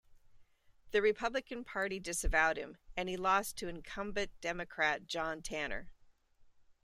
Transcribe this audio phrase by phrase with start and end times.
[0.89, 5.91] The Republican Party disavowed him, and he lost to incumbent Democrat John Tanner.